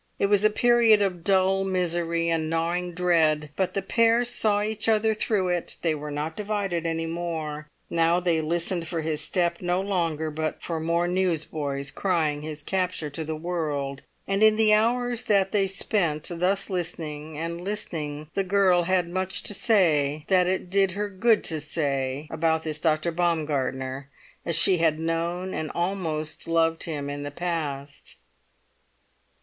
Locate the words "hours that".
14.73-15.51